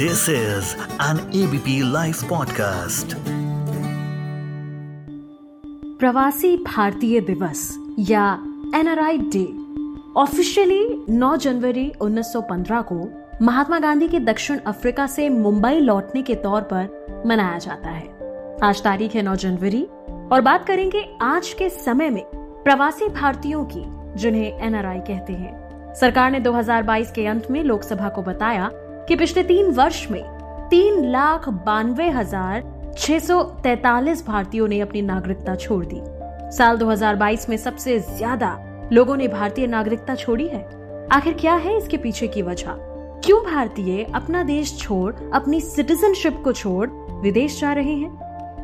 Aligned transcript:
This 0.00 0.28
is 0.28 0.76
an 1.00 1.16
ABP 1.34 1.68
Life 1.94 2.20
podcast. 2.32 3.14
प्रवासी 5.98 6.56
भारतीय 6.56 7.20
दिवस 7.20 7.78
या 7.98 8.38
एनआरआई 8.74 9.18
डे 9.18 9.44
ऑफिशियली 10.20 11.04
9 11.10 11.36
जनवरी 11.36 11.92
1915 12.02 12.82
को 12.82 13.10
महात्मा 13.42 13.78
गांधी 13.78 14.08
के 14.08 14.20
दक्षिण 14.20 14.58
अफ्रीका 14.58 15.06
से 15.06 15.28
मुंबई 15.28 15.74
लौटने 15.80 16.22
के 16.22 16.34
तौर 16.34 16.62
पर 16.62 16.88
मनाया 17.26 17.58
जाता 17.58 17.90
है। 17.90 18.08
आज 18.62 18.82
तारीख 18.82 19.14
है 19.14 19.22
9 19.22 19.34
जनवरी 19.34 19.82
और 20.32 20.40
बात 20.40 20.66
करेंगे 20.66 21.18
आज 21.22 21.48
के 21.48 21.70
समय 21.70 22.10
में 22.10 22.24
प्रवासी 22.64 23.08
भारतीयों 23.08 23.64
की, 23.64 23.84
जिन्हें 24.18 24.60
एनआरआई 24.60 24.98
कहते 24.98 25.32
हैं। 25.32 25.68
सरकार 25.94 26.30
ने 26.30 26.40
2022 26.40 27.10
के 27.10 27.26
अंत 27.26 27.50
में 27.50 27.64
लोकसभा 27.64 28.08
को 28.08 28.22
बताया 28.22 28.70
कि 29.08 29.16
पिछले 29.16 29.42
तीन 29.42 29.70
वर्ष 29.70 30.10
में 30.10 30.24
तीन 30.70 31.04
लाख 31.10 31.48
बानवे 31.48 32.10
हज़ार 32.10 32.92
छह 32.98 33.18
सौ 33.18 33.42
तैतालीस 33.42 34.26
भारतीयों 34.26 34.68
ने 34.68 34.80
अपनी 34.80 35.02
नागरिकता 35.02 35.54
छोड़ 35.54 35.84
दी। 35.86 36.00
साल 36.56 36.76
2022 36.76 37.48
में 37.48 37.56
सबसे 37.56 37.98
ज़्यादा 37.98 38.64
लोगों 38.92 39.16
ने 39.16 39.28
भारतीय 39.28 39.66
नागरिकता 39.66 40.14
छोड़ी 40.14 40.48
है। 40.48 40.62
आखिर 41.12 41.32
क्या 41.32 41.54
है 41.54 41.76
इसके 41.76 41.96
पीछे 41.96 42.28
की 42.28 42.42
वजह? 42.42 42.68
क्यों 43.24 43.52
भारतीय 43.52 44.06
अपना 44.14 44.42
देश 44.42 44.78
छोड़, 44.78 45.14
अपनी 45.34 45.60
सिटीजनशिप 45.60 46.40
को 46.44 46.52
छोड़ 46.52 46.90
विदेश 47.22 47.60
जा 47.60 47.72
रहे 47.72 47.94
हैं? 47.94 48.10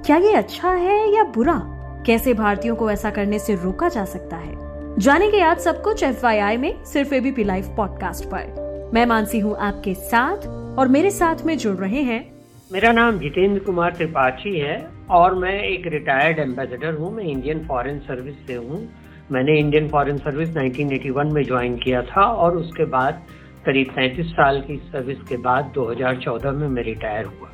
क्या 0.07 0.17
ये 0.17 0.33
अच्छा 0.33 0.71
है 0.71 1.17
या 1.17 1.25
बुरा? 1.25 1.61
कैसे 2.07 2.35
भारतीयों 2.35 2.77
को 2.77 2.91
ऐसा 2.91 3.11
करने 3.11 3.39
से 3.39 3.55
रोका 3.55 3.89
जा 3.89 4.05
सकता 4.05 4.37
है? 4.37 4.55
जानेंगे 4.99 5.41
आज 5.41 5.59
सब 5.59 5.83
कुछ 5.83 6.03
एफ़ 6.03 6.27
में 6.61 6.85
सिर्फ़ 6.85 7.15
एबीपी 7.15 7.45
लाइव 7.45 7.75
पॉडकास्ट 7.77 8.25
पर। 8.25 8.74
मैं 8.93 9.07
मानसी 9.07 9.39
हूँ 9.39 9.57
आपके 9.57 9.95
साथ 9.95 10.47
और 10.79 10.89
मेरे 10.89 11.11
साथ 11.11 11.37
में 11.47 11.59
जुड़ 11.59 11.77
रहे 11.77 12.03
हैं। 12.03 12.35
मेरा 12.73 12.93
नाम 12.93 13.19
जितेंद्र 13.19 13.59
कुमार 13.65 13.93
त्रिपाठी 13.93 14.59
है 14.59 14.91
और 15.11 15.35
मैं 15.35 15.63
एक 15.63 15.87
रिटायर्ड 15.87 16.39
एम्बेसडर 16.39 16.95
हूँ। 16.95 17.13
मैं 17.13 17.25
इंडियन 17.25 17.65
फॉरेन 17.69 17.99
सर्विस 17.99 18.35
से 18.47 18.55
हूँ। 18.55 18.89
मैंने 19.33 19.59
इंडियन 19.59 19.89
फॉरेन 19.89 20.19
सर्विस 20.19 20.49
1981 20.49 21.33
में 21.33 21.45
ज्वाइन 21.45 21.77
किया 21.77 22.03
था 22.03 22.23
और 22.23 22.57
उसके 22.57 22.85
बाद 22.85 23.23
करीब 23.67 23.87
सैंतीस 23.87 24.27
साल 24.27 24.61
की 24.61 24.77
सर्विस 24.77 25.19
के 25.29 25.37
बाद 25.37 25.73
2014 25.79 26.53
में 26.53 26.69
मैं 26.69 26.83
रिटायर 26.83 27.25
हुआ। 27.25 27.51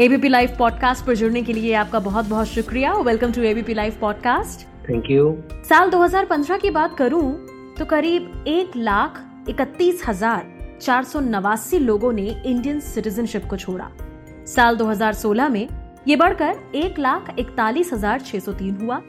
एबीपी 0.00 0.28
लाइव 0.28 0.50
पॉडकास्ट 0.58 1.06
पर 1.06 1.14
जुड़ने 1.14 1.42
के 1.42 1.52
लिए 1.52 1.74
आपका 1.74 1.98
बहुत 1.98 2.28
बहुत 2.28 2.46
शुक्रिया 2.46 2.94
welcome 2.94 3.32
to 3.32 3.42
ABP 3.42 3.74
live 3.74 3.94
podcast 4.00 4.66
thank 4.90 5.10
you 5.10 5.36
साल 5.52 5.90
2015 5.90 6.60
की 6.60 6.70
बात 6.70 6.96
करूँ 6.96 7.32
तो 7.78 7.84
करीब 7.84 8.44
एक 8.48 8.76
लाख 8.76 9.27
इकतीस 9.48 10.02
हज़ार 10.08 10.46
चार 10.82 11.04
सौ 11.04 11.20
नवासी 11.20 11.78
लोगों 11.78 12.12
ने 12.12 12.22
इंडियन 12.22 12.80
सिटीजनशिप 12.80 13.46
को 13.50 13.56
छोड़ा। 13.56 13.90
साल 14.46 14.76
2016 14.76 15.48
में 15.48 15.68
ये 16.08 16.16
बढ़कर 16.16 16.56
एक 16.74 16.98
लाख 16.98 17.34
इकतालीस 17.38 17.92
हज़ार 17.92 18.20
छह 18.20 18.38
सौ 18.38 18.52
तीन 18.52 18.76
हुआ। 18.80 19.00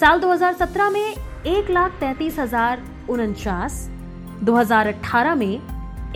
साल 0.00 0.20
2017 0.20 0.90
में 0.90 1.14
एक 1.46 1.70
लाख 1.70 1.92
तैतीस 2.00 2.38
हज़ार 2.38 2.82
उनचास। 3.10 3.88
दो 4.42 4.54
में 5.36 5.60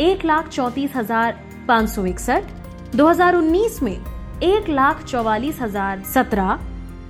एक 0.01 0.25
लाख 0.25 0.49
चौतीस 0.49 0.97
हज़ार 0.97 1.39
पाँच 1.69 1.89
सौ 1.89 2.05
इकसठ। 2.07 2.97
दो 2.97 3.07
हज़ार 3.09 3.35
उन्नीस 3.35 3.83
में 3.83 3.97
एक 4.43 4.69
लाख 4.69 5.05
चौवालीस 5.05 5.61
हज़ार 5.61 6.03
सत्रह। 6.05 6.59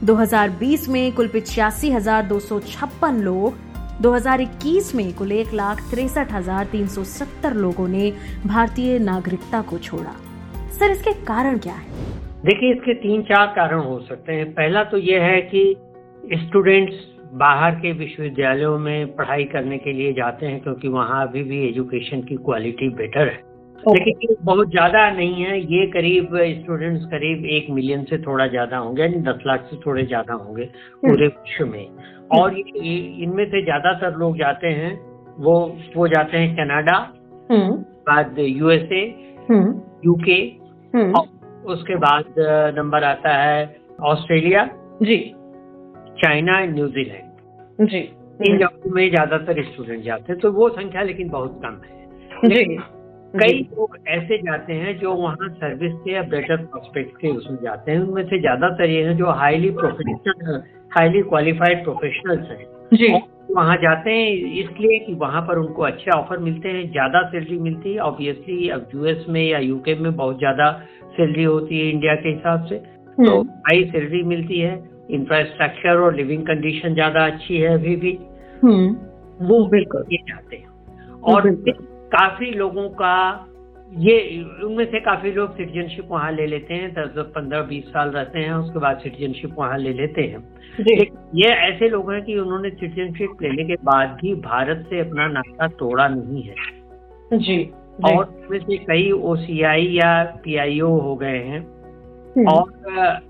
2020 0.05 0.89
में 0.89 1.13
कुल 1.13 1.29
पिचासी 1.29 1.91
हज़ार 1.91 2.27
दो 2.27 2.39
सौ 2.41 2.61
छप्पन 2.61 3.21
लोग 3.21 3.59
2021 4.03 4.95
में 4.95 5.13
कुल 5.15 5.33
एक 5.33 5.53
लाख 5.55 5.81
तिरसठ 5.91 6.33
हज़ार 6.33 6.65
तीन 6.65 6.87
सौ 6.87 7.03
सत्तर 7.05 7.55
लोगों 7.55 7.89
ने 7.89 8.11
भारतीय 8.47 8.99
नागरिकता 8.99 9.61
को 9.63 9.79
छोड़ा। 9.79 10.13
सर, 10.71 10.91
इसके 10.91 11.13
कारण 11.13 11.59
क्या 11.59 11.75
है? 11.75 11.91
देखिए, 12.45 12.73
इसके 12.73 12.95
तीन 12.95 13.23
चार 13.23 13.47
कारण 13.47 13.81
हो 13.81 13.99
सकते 14.01 14.33
हैं। 14.33 14.51
पहला 14.53 14.85
तो 14.85 14.99
ये 14.99 15.19
है 15.19 15.41
कि 15.41 15.77
स्टूडेंट्स 16.37 16.95
बाहर 17.35 17.75
के 17.75 17.93
विश्वविद्यालयों 17.93 18.79
में 18.79 19.17
पढ़ाई 19.17 19.45
करने 19.45 19.79
के 19.79 19.93
लिए 19.93 20.13
जाते 20.13 20.47
हैं 20.47 20.61
क्योंकि 20.61 20.89
वहाँ 20.89 21.27
अभी 21.29 21.43
भी 21.43 21.69
एजुकेशन 21.69 22.21
की 22.21 22.37
क्वालिटी 22.37 22.89
बेटर 22.89 23.29
है। 23.29 23.50
लेकिन 23.89 24.17
ये 24.23 24.37
बहुत 24.43 24.71
ज़्यादा 24.71 25.11
नहीं 25.11 25.43
है 25.43 25.59
ये 25.73 25.87
करीब 25.87 26.37
स्टूडेंट्स 26.55 27.05
करीब 27.07 27.45
एक 27.49 27.67
मिलियन 27.71 28.03
से 28.05 28.19
थोड़ा 28.19 28.47
ज़्यादा 28.47 28.79
होंगे 28.79 29.03
यानी 29.03 29.21
दस 29.23 29.43
लाख 29.47 29.67
से 29.71 29.77
थोड़े 29.87 30.05
ज़्यादा 30.07 30.35
होंगे 30.35 30.65
पूरे 31.03 31.27
विश्व 31.29 31.67
में। 31.67 31.87
और 32.33 32.57
इनमें 32.57 33.45
से 33.47 33.63
ज़्यादातर 33.63 34.17
लोग 34.19 34.37
जाते 34.39 34.69
हैं 34.75 34.93
वो 35.39 35.55
वो 35.97 36.09
जाते 36.09 36.39
हैं 36.39 36.55
कनाडा 36.57 36.97
हम्म। 37.51 37.77
बाद 38.09 38.39
यूएसए 38.39 39.03
यूके 40.05 40.41
हम्म। 40.95 41.13
और 41.13 41.73
उसके 41.73 41.97
बाद 41.99 42.35
नंबर 42.77 43.05
आता 43.05 43.35
है 43.35 43.59
ऑस्ट्रेलिया 44.05 44.69
जी। 45.03 45.19
चाइना 46.19 46.59
एंड 46.61 46.75
न्यूजीलैंड 46.75 47.89
जी। 47.89 47.99
इन 48.41 48.59
जगहों 48.59 48.95
में 48.95 49.09
ज़्यादातर 49.11 49.63
स्टूडेंट 49.65 50.05
जाते 50.05 50.33
हैं 50.33 50.41
तो 50.41 50.53
वो 50.53 50.69
संख्या 50.71 51.03
लेकिन 51.03 51.29
बहुत 51.31 51.61
कम 51.65 51.81
है। 51.85 52.49
जी। 52.49 52.79
कई 53.35 53.59
लोग 53.71 53.97
ऐसे 54.09 54.37
जाते 54.39 54.73
हैं 54.73 54.97
जो 54.99 55.15
वहाँ 55.15 55.49
सर्विस 55.51 55.93
के 56.05 56.13
या 56.13 56.23
बेटर 56.31 56.57
प्रोस्पेक्ट 56.65 57.17
के 57.17 57.29
उसमें 57.29 57.57
जाते 57.63 57.93
हैं। 57.93 57.99
उनमें 57.99 58.25
से 58.29 58.39
ज़्यादातर 58.41 58.91
ये 58.91 59.03
है 59.05 59.17
जो 59.17 59.31
highly 59.33 59.71
professional 59.71 60.63
highly 60.91 61.23
qualified 61.23 61.85
professionals 61.85 62.51
हैं। 62.51 62.67
जी। 62.95 63.13
वहाँ 63.51 63.77
जाते 63.77 64.11
हैं 64.11 64.31
इसलिए 64.55 64.99
कि 64.99 65.15
वहाँ 65.15 65.41
पर 65.43 65.59
उनको 65.59 65.83
अच्छे 65.83 66.11
ऑफ़र 66.11 66.39
मिलते 66.39 66.69
हैं 66.69 66.91
ज़्यादा 66.91 67.23
सैलरी 67.31 67.59
मिलती 67.59 67.93
है। 67.93 67.99
ऑब्वियसली 68.01 68.69
अब 68.69 68.89
यूएस 68.95 69.25
में 69.29 69.43
या 69.45 69.59
यूके 69.59 69.95
में 69.95 70.15
बहुत 70.17 70.39
ज़्यादा 70.39 70.71
सैलरी 71.17 71.45
होती 71.45 71.79
है 71.81 71.91
इंडिया 71.91 72.15
के 72.15 72.29
हिसाब 72.29 72.65
से। 72.65 72.77
तो 72.77 73.41
हाई 73.43 73.81
हम्म। 73.81 73.91
सैलरी 73.91 74.23
मिलती 74.25 74.61
है। 74.61 74.75
इंफ्रास्ट्रक्चर 75.11 76.01
और 76.01 76.15
लिविंग 76.15 76.43
कंडीशन 76.43 76.95
ज़्यादा 76.95 77.25
अच्छी 77.27 77.57
है 77.57 77.75
अभी 77.75 77.97
भी। 77.97 78.19
हम्म। 78.63 79.47
वो 79.47 79.65
बिल्कुल। 79.67 80.05
ये 80.13 80.19
जाते 80.29 80.57
हैं। 80.57 80.69
और 81.25 81.49
काफ़ी 82.13 82.51
लोगों 82.51 82.89
का 82.89 83.47
ये 83.93 84.45
उनमें 84.65 84.85
से 84.85 85.01
काफ़ी 85.01 85.33
लोग 85.33 85.57
सिटीजनशिप 85.57 86.09
वहाँ 86.11 86.33
ले 86.33 86.47
लेते 86.47 86.75
हैं 86.75 86.93
दस 86.93 87.09
दस 87.19 87.33
पंद्रह 87.35 87.63
बीस 87.63 87.85
साल 87.89 88.09
रहते 88.09 88.39
हैं 88.39 88.53
उसके 88.53 88.79
बाद 88.79 88.99
सिटीजनशिप 88.99 89.51
वहाँ 89.59 89.79
ले 89.79 89.93
लेते 89.93 90.23
हैं। 90.23 90.55
ये 91.35 91.49
ऐसे 91.49 91.89
लोग 91.89 92.13
हैं 92.13 92.25
कि 92.25 92.39
उन्होंने 92.39 92.71
सिटीजनशिप 92.71 93.31
लेने 93.43 93.65
के 93.65 93.75
बाद 93.75 94.19
भी 94.23 94.35
भारत 94.35 94.87
से 94.91 95.01
अपना 95.01 95.29
नाता 95.29 95.67
तोड़ा 95.67 96.09
नहीं 96.09 96.43
है। 96.43 96.55
जी 97.39 97.71
और 98.05 98.25
उनमें 98.25 98.59
से 98.59 98.77
कई 98.77 99.11
ओसीआई 99.11 99.87
या 99.87 100.25
पीआईओ 100.45 100.89
हो 100.89 101.17
गए 101.17 101.39
हैं। 101.39 101.61
हम्म। 102.37 102.49
और 102.49 103.21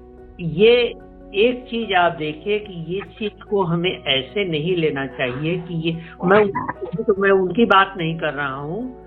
ये 0.40 0.94
एक 1.34 1.64
चीज़ 1.64 1.94
आप 1.94 2.12
देखिए 2.12 2.58
कि 2.58 2.94
ये 2.94 3.00
चीज़ 3.00 3.44
को 3.44 3.62
हमें 3.62 4.04
ऐसे 4.04 4.44
नहीं 4.44 4.76
लेना 4.76 5.06
चाहिए 5.06 5.58
कि 5.58 5.74
ये 5.74 5.92
मैं 6.24 6.48
तो 7.02 7.14
मैं 7.18 7.30
उनकी 7.30 7.64
बात 7.64 7.94
नहीं 7.96 8.18
कर 8.18 8.32
रहा 8.32 8.54
हूँ। 8.54 9.04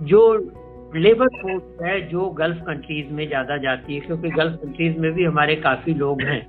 जो। 0.00 0.50
लेबर 0.96 1.26
फोर्स 1.28 1.82
है 1.82 2.08
जो 2.08 2.30
गल्फ 2.30 2.56
कंट्रीज़ 2.56 3.12
में 3.12 3.28
ज़्यादा 3.28 3.56
जाती 3.56 3.94
है 3.94 4.00
क्योंकि 4.00 4.30
गल्फ 4.30 4.54
कंट्रीज़ 4.54 4.98
में 4.98 5.12
भी 5.12 5.24
हमारे 5.24 5.56
काफ़ी 5.56 5.94
लोग 5.94 6.22
हैं। 6.22 6.46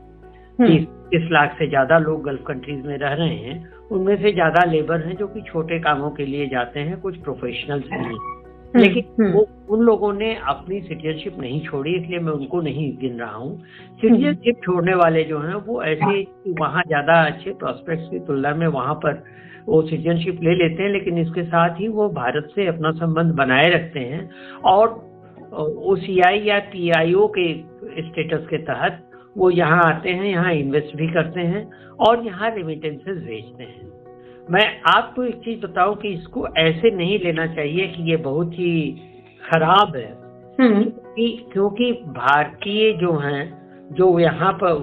हम्म। 0.59 0.77
तीस 0.77 1.27
लाख 1.31 1.55
से 1.59 1.67
ज़्यादा 1.67 1.97
लोग 1.97 2.23
गल्फ 2.23 2.43
कंट्रीज़ 2.47 2.87
में 2.87 2.97
रह 2.97 3.13
रहे 3.13 3.35
हैं। 3.35 3.73
उनमें 3.91 4.21
से 4.21 4.31
ज़्यादा 4.31 4.71
लेबर 4.71 4.99
हैं 4.99 5.15
जो 5.15 5.27
कि 5.27 5.41
छोटे 5.41 5.79
कामों 5.79 6.09
के 6.09 6.25
लिए 6.25 6.47
जाते 6.47 6.79
हैं 6.79 7.01
कुछ 7.01 7.17
प्रोफेशनल्स 7.17 7.83
हम्म, 7.93 8.40
लेकिन 8.75 9.03
हम्म। 9.15 9.31
वो 9.31 9.47
उन 9.69 9.81
लोगों 9.81 10.11
ने 10.13 10.33
अपनी 10.47 10.79
सिटीजनशिप 10.81 11.39
नहीं 11.39 11.59
छोड़ी 11.61 11.91
इसलिए 11.93 12.19
मैं 12.19 12.33
उनको 12.33 12.61
नहीं 12.61 12.91
गिन 12.97 13.19
रहा 13.19 13.35
हूँ 13.35 13.57
सिटीजनशिप 13.93 14.55
हम्म। 14.55 14.63
छोड़ने 14.63 14.93
वाले 14.95 15.23
जो 15.23 15.39
हैं 15.39 15.55
वो 15.65 15.81
ऐसे 15.83 16.21
वहाँ 16.59 16.83
ज़्यादा 16.87 17.21
अच्छे 17.25 17.53
प्रोस्पेक्ट 17.55 18.09
की 18.11 18.19
तुलना 18.27 18.53
में 18.55 18.67
वहाँ 18.69 18.95
पर 18.95 19.23
वो 19.67 19.81
सिटीजनशिप 19.81 20.39
ले 20.43 20.55
लेते 20.55 20.83
हैं 20.83 20.89
लेकिन 20.89 21.17
इसके 21.17 21.43
साथ 21.45 21.79
ही 21.79 21.87
वो 21.89 22.09
भारत 22.11 22.49
से 22.55 22.67
अपना 22.67 22.91
संबंध 22.95 23.33
बनाए 23.35 23.69
रखते 23.69 23.99
हैं 24.05 24.29
और 24.65 24.99
ओसीआई 25.53 26.39
या 26.39 26.59
पीआईओ 26.67 27.27
के 27.37 27.53
स्टेटस 28.01 28.47
के 28.49 28.57
तहत 28.65 29.03
वो 29.37 29.49
यहाँ 29.51 29.81
आते 29.85 30.09
हैं 30.11 30.25
यहाँ 30.25 30.53
इन्वेस्ट 30.55 30.95
भी 30.95 31.07
करते 31.07 31.41
हैं 31.45 31.69
और 31.99 32.25
यहाँ 32.25 32.49
रेमिटेंसेस 32.49 33.17
भेजते 33.17 33.63
हैं 33.63 34.00
मैं 34.49 34.65
आपको 34.87 35.23
एक 35.23 35.35
चीज़ 35.35 35.59
बताऊँ 35.61 35.95
कि 35.95 36.07
इसको 36.07 36.47
ऐसे 36.57 36.91
नहीं 36.91 37.19
लेना 37.19 37.45
चाहिए 37.47 37.87
कि 37.87 38.03
ये 38.11 38.17
बहुत 38.17 38.53
ही 38.53 38.73
खराब 39.51 39.95
है 39.95 40.09
हम्म। 40.61 40.83
कि 40.83 41.49
क्योंकि 41.53 41.91
भारतीय 42.07 42.91
जो 42.93 43.17
हैं 43.17 43.43
जो 43.91 44.07
यहाँ 44.19 44.51
पर 44.53 44.73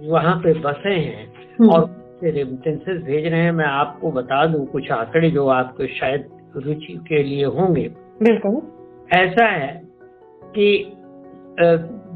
वहाँ 0.00 0.34
पे 0.36 0.52
बसे 0.60 0.94
हैं 0.94 1.26
हम्म। 1.60 1.70
और 1.70 1.88
रेमिटेंसेस 2.24 3.02
भेज 3.02 3.26
रहे 3.26 3.40
हैं 3.40 3.52
मैं 3.52 3.64
आपको 3.64 4.10
बता 4.10 4.44
दूँ 4.46 4.64
कुछ 4.66 4.90
आंकड़े 4.90 5.30
जो 5.30 5.46
आपको 5.48 5.86
शायद 5.86 6.28
रुचि 6.56 6.94
के 7.08 7.22
लिए 7.22 7.44
होंगे 7.44 7.88
बिल्कुल 8.22 8.60
ऐसा 9.12 9.46
है 9.46 9.72
कि 10.44 10.68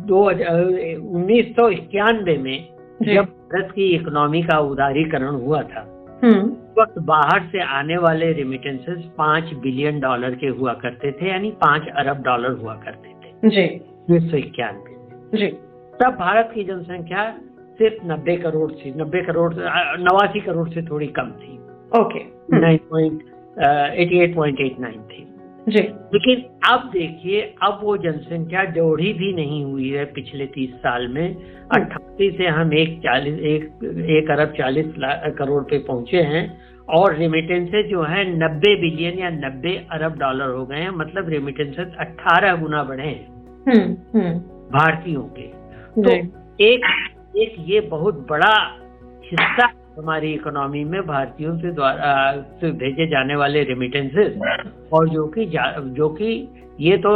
दो 0.07 0.25
उन्नीस 0.25 1.55
सौ 1.57 1.69
इक्यानवे 1.69 2.37
में 2.39 2.69
जब 3.03 3.25
भारत 3.53 3.73
की 3.75 3.87
इकोनॉमी 3.95 4.43
का 4.43 4.59
उदारीकरण 4.59 5.35
हुआ 5.35 5.63
था। 5.63 5.83
वक्त 6.25 6.99
बाहर 6.99 7.41
से 7.53 7.61
आने 7.61 7.97
वाले 7.97 8.33
रिमिटेंसेस 8.33 9.05
पाँच 9.19 9.45
बिलियन 9.55 10.01
डॉलर 10.01 10.35
के 10.35 10.47
हुआ 10.47 10.75
करते 10.75 11.13
थे 11.13 11.29
यानी 11.29 11.51
पाँच 11.51 11.89
अरब 11.89 12.23
डॉलर 12.23 12.51
हुआ 12.51 12.75
करते 12.75 13.09
थे। 13.09 13.49
जी। 13.49 13.67
उन्नीस 13.79 14.31
सौ 14.31 14.37
इक्यानवे। 14.37 15.39
जी। 15.39 15.47
तब 16.03 16.17
भारत 16.19 16.51
की 16.55 16.65
जनसंख्या 16.65 17.39
सिर्फ़ 17.79 18.07
नब्बे 18.07 18.37
करोड़ 18.37 18.73
थी 18.73 18.91
नब्बे 18.91 19.23
करोड़ 19.23 19.55
नवासी 19.55 20.41
करोड़ 20.41 20.69
से 20.69 20.83
थोड़ी 20.83 21.07
कम 21.07 21.31
थी। 21.31 21.59
Okay. 22.01 22.25
Nine 22.59 22.77
point 22.77 23.23
eighty 23.99 24.19
eight 24.19 24.35
point 24.35 24.61
eight 24.61 24.81
nine 24.81 25.03
थी। 25.03 25.32
जी। 25.69 25.79
लेकिन 25.79 26.41
अब 26.71 26.91
देखिए 26.93 27.41
अब 27.63 27.81
वो 27.83 27.97
जनसंख्या 27.97 28.65
जोड़ी 28.65 29.13
भी 29.13 29.33
नहीं 29.33 29.65
हुई 29.65 29.89
है 29.91 30.05
पिछले 30.05 30.47
तीस 30.47 30.71
साल 30.71 31.09
में। 31.09 31.37
अट्ठासी 31.75 32.31
से 32.31 32.47
हम 32.47 32.75
एक 32.75 32.99
चालीस 32.99 33.39
एक 33.41 33.65
एक 34.11 34.31
अरब 34.31 34.49
चालीस 34.49 34.95
करोड़ 35.39 35.63
पे 35.63 35.79
पहुँचे 35.79 36.23
हैं 36.23 36.61
और 36.89 37.15
रेमिटेंसेज 37.15 37.87
जो 37.87 38.03
है 38.03 38.25
नब्बे 38.39 38.75
बिलियन 38.81 39.19
या 39.19 39.31
नब्बे 39.31 39.87
अरब 39.93 40.19
डॉलर 40.19 40.49
हो 40.49 40.67
गए 40.67 40.77
हैं। 40.77 40.91
मतलब 40.91 41.29
रेमिटेंसेज 41.29 41.95
अट्ठारह 42.01 42.57
गुना 42.57 42.83
बढ़े 42.85 43.07
हैं। 43.07 43.27
हम्म 43.69 44.21
हम्म। 44.21 44.39
भारतीयों 44.79 45.23
के। 45.23 45.47
तो 46.03 46.11
एक 46.61 46.81
एक 47.37 47.55
ये 47.59 47.81
बहुत 47.81 48.27
बड़ा 48.31 48.55
हिस्सा 49.25 49.67
हमारी 49.99 50.33
इकोनॉमी 50.35 50.83
में 50.85 51.01
भारतीयों 51.07 51.57
से 51.59 51.71
द्वारा 51.73 52.13
से 52.61 52.71
भेजे 52.83 53.07
जाने 53.07 53.35
वाले 53.37 53.63
रेमिटेंसेस 53.65 54.39
और 54.93 55.09
जो 55.09 55.27
कि 55.29 55.47
जो 55.97 56.09
कि 56.09 56.31
ये 56.81 56.97
तो 56.97 57.13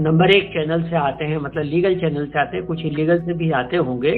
नंबर 0.00 0.30
एक 0.30 0.48
चैनल 0.48 0.82
से 0.82 0.96
आते 0.96 1.24
हैं 1.24 1.36
मतलब 1.38 1.64
लीगल 1.64 1.94
चैनल 2.00 2.26
से 2.26 2.38
आते 2.40 2.56
हैं 2.56 2.66
कुछ 2.66 2.84
इलीगल 2.84 3.20
से 3.20 3.34
भी 3.34 3.50
आते 3.50 3.76
होंगे। 3.78 4.10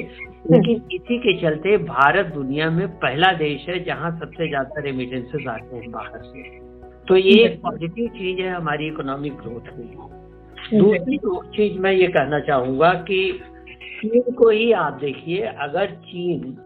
लेकिन 0.51 0.81
इसी 0.91 1.17
के 1.17 1.37
चलते 1.41 1.77
भारत 1.77 2.33
दुनिया 2.35 2.69
में 2.69 2.87
पहला 2.97 3.31
देश 3.37 3.65
है 3.69 3.83
जहाँ 3.83 4.11
सबसे 4.19 4.47
ज़्यादा 4.47 4.81
रेमिटेंसेस 4.81 5.47
आते 5.47 5.75
हैं 5.75 5.91
बाहर 5.91 6.21
से। 6.23 6.43
तो 7.07 7.17
ये 7.17 7.43
एक 7.45 7.59
पॉजिटिव 7.61 8.07
चीज़ 8.07 8.41
है 8.41 8.53
हमारी 8.53 8.87
इकोनॉमिक 8.87 9.33
ग्रोथ 9.33 9.77
में 9.77 10.79
दूसरी 10.79 11.17
चीज़ 11.55 11.79
मैं 11.81 11.91
ये 11.91 12.07
कहना 12.07 12.39
चाहूँगा 12.39 12.93
कि 13.09 13.21
चीन 14.01 14.31
को 14.33 14.49
ही 14.49 14.71
आप 14.81 14.97
देखिए 15.01 15.41
अगर 15.61 15.91
चीन 16.05 16.57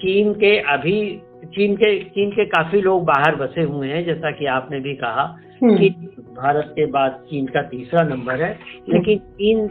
चीन 0.00 0.32
के 0.34 0.58
अभी 0.72 1.00
चीन 1.44 1.76
के 1.76 1.98
चीन 2.04 2.30
के 2.30 2.44
काफ़ी 2.44 2.80
लोग 2.80 3.04
बाहर 3.04 3.34
बसे 3.34 3.62
हुए 3.62 3.88
हैं 3.88 4.04
जैसा 4.04 4.30
कि 4.30 4.46
आपने 4.46 4.80
भी 4.80 4.94
कहा 4.94 5.22
हम्म। 5.62 5.76
कि 5.76 5.88
भारत 6.36 6.72
के 6.74 6.86
बाद 6.86 7.18
चीन 7.30 7.46
का 7.46 7.62
तीसरा 7.62 8.02
नंबर 8.02 8.42
है 8.42 8.58
लेकिन 8.88 9.18
चीन 9.18 9.66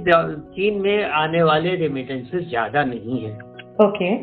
चीन 0.55 0.81
में 0.81 1.05
आने 1.05 1.43
वाले 1.43 1.75
रेमिटेंसेस 1.75 2.47
ज़्यादा 2.49 2.83
नहीं 2.83 3.21
है। 3.21 3.33
ओके। 3.81 4.13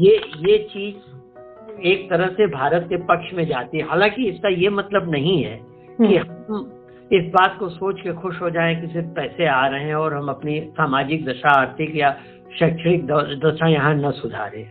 ये 0.00 0.16
ये 0.48 0.58
चीज़ 0.72 1.82
एक 1.86 2.10
तरह 2.10 2.26
से 2.26 2.46
भारत 2.46 2.86
के 2.88 2.96
पक्ष 2.96 3.34
में 3.34 3.46
जाती 3.46 3.78
है। 3.78 3.84
हालाँकि 3.84 4.28
इसका 4.28 4.48
ये 4.48 4.68
मतलब 4.68 5.10
नहीं 5.10 5.42
है 5.44 5.58
कि 6.00 6.16
हम 6.16 6.70
इस 7.12 7.24
बात 7.24 7.56
को 7.58 7.68
सोच 7.68 8.00
के 8.00 8.12
खुश 8.12 8.40
हो 8.42 8.50
जाएँ 8.50 8.80
कि 8.80 8.86
सिर्फ़ 8.86 9.08
पैसे 9.08 9.46
आ 9.46 9.66
रहे 9.66 9.84
हैं 9.84 9.94
और 9.94 10.14
हम 10.14 10.28
अपनी 10.28 10.60
सामाजिक 10.60 11.24
दशा 11.24 11.60
आर्थिक 11.60 11.96
या 11.96 12.10
शैक्षणिक 12.58 13.06
दशा 13.44 13.68
यहाँ 13.68 13.94
न 13.94 14.10
सुधारें। 14.10 14.64